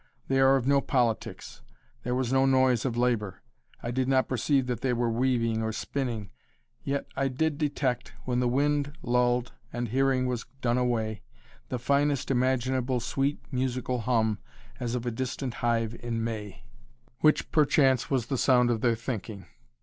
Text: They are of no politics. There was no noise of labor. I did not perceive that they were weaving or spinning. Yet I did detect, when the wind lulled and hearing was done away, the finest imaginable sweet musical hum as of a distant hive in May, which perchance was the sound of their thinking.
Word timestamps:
They 0.29 0.39
are 0.39 0.55
of 0.55 0.65
no 0.65 0.81
politics. 0.81 1.61
There 2.01 2.15
was 2.15 2.33
no 2.33 2.47
noise 2.47 2.85
of 2.85 2.97
labor. 2.97 3.43
I 3.83 3.91
did 3.91 4.07
not 4.07 4.27
perceive 4.27 4.65
that 4.65 4.81
they 4.81 4.93
were 4.93 5.11
weaving 5.11 5.61
or 5.61 5.71
spinning. 5.71 6.31
Yet 6.83 7.05
I 7.15 7.27
did 7.27 7.59
detect, 7.59 8.11
when 8.25 8.39
the 8.39 8.47
wind 8.47 8.97
lulled 9.03 9.51
and 9.71 9.89
hearing 9.89 10.25
was 10.25 10.47
done 10.59 10.79
away, 10.79 11.21
the 11.69 11.77
finest 11.77 12.31
imaginable 12.31 12.99
sweet 12.99 13.37
musical 13.51 13.99
hum 13.99 14.39
as 14.79 14.95
of 14.95 15.05
a 15.05 15.11
distant 15.11 15.53
hive 15.61 15.93
in 15.99 16.23
May, 16.23 16.63
which 17.19 17.51
perchance 17.51 18.09
was 18.09 18.25
the 18.25 18.39
sound 18.39 18.71
of 18.71 18.81
their 18.81 18.95
thinking. 18.95 19.45